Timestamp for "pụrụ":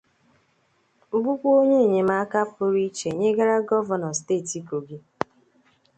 2.53-2.79